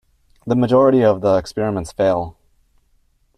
[0.47, 2.35] The majority of the experiments fail.